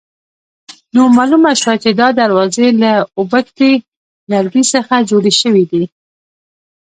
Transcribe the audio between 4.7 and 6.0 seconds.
څخه جوړې شوې دي.